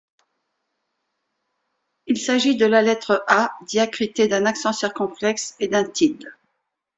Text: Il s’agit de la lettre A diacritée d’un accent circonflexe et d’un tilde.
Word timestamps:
Il 2.07 2.17
s’agit 2.19 2.55
de 2.57 2.65
la 2.65 2.81
lettre 2.81 3.23
A 3.27 3.53
diacritée 3.67 4.27
d’un 4.27 4.47
accent 4.47 4.73
circonflexe 4.73 5.55
et 5.59 5.67
d’un 5.67 5.83
tilde. 5.83 6.33